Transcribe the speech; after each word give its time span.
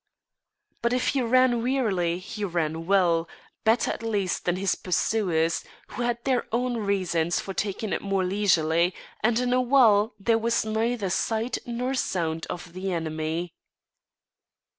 But 0.81 0.93
if 0.93 1.09
he 1.09 1.21
ran 1.21 1.61
wearily 1.61 2.17
he 2.17 2.43
ran 2.43 2.87
well, 2.87 3.29
better 3.63 3.91
at 3.91 4.01
least 4.01 4.45
than 4.45 4.55
his 4.55 4.73
pursuers, 4.73 5.63
who 5.89 6.01
had 6.01 6.17
their 6.23 6.47
own 6.51 6.77
reasons 6.77 7.39
for 7.39 7.53
taking 7.53 7.93
it 7.93 8.01
more 8.01 8.23
leisurely, 8.23 8.95
and 9.23 9.39
in 9.39 9.53
a 9.53 9.61
while 9.61 10.15
there 10.19 10.39
was 10.39 10.65
neither 10.65 11.11
sight 11.11 11.59
nor 11.67 11.93
sound 11.93 12.47
of 12.49 12.73
the 12.73 12.91
enemy. 12.91 13.53